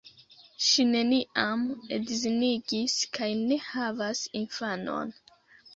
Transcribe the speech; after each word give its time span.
Ŝi 0.67 0.85
neniam 0.93 1.61
edzinigis 1.99 2.99
kaj 3.19 3.31
ne 3.45 3.61
havas 3.69 4.27
infanon. 4.45 5.19